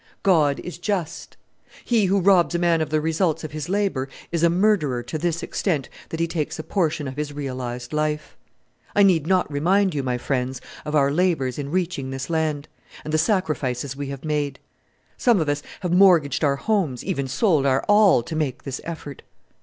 "God 0.23 0.59
is 0.61 0.79
just. 0.79 1.37
He 1.85 2.05
who 2.05 2.19
robs 2.21 2.55
a 2.55 2.57
man 2.57 2.81
of 2.81 2.89
the 2.89 2.99
results 2.99 3.43
of 3.43 3.51
his 3.51 3.69
labour 3.69 4.09
is 4.31 4.41
a 4.41 4.49
murderer 4.49 5.03
to 5.03 5.17
this 5.19 5.43
extent 5.43 5.89
that 6.09 6.19
he 6.19 6.25
takes 6.25 6.57
a 6.57 6.63
portion 6.63 7.07
of 7.07 7.17
his 7.17 7.31
realized 7.31 7.93
life. 7.93 8.35
I 8.95 9.03
need 9.03 9.27
not 9.27 9.51
remind 9.53 9.93
you, 9.93 10.01
my 10.01 10.17
friends, 10.17 10.59
of 10.85 10.95
our 10.95 11.11
labours 11.11 11.59
in 11.59 11.69
reaching 11.69 12.09
this 12.09 12.31
land, 12.31 12.67
and 13.05 13.13
the 13.13 13.19
sacrifices 13.19 13.95
we 13.95 14.07
have 14.07 14.25
made. 14.25 14.57
Some 15.17 15.39
of 15.39 15.47
us 15.47 15.61
have 15.81 15.93
mortgaged 15.93 16.43
our 16.43 16.55
homes, 16.55 17.03
even 17.03 17.27
sold 17.27 17.67
our 17.67 17.83
all, 17.83 18.23
to 18.23 18.35
make 18.35 18.63
this 18.63 18.81
effort. 18.83 19.21